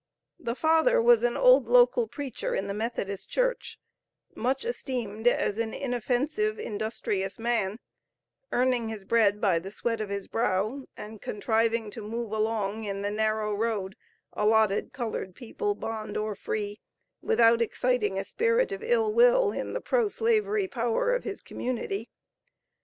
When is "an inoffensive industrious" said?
5.59-7.37